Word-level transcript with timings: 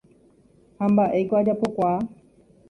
Ha 0.79 0.85
mba'éiko 0.91 1.33
ajapokuaa. 1.41 1.99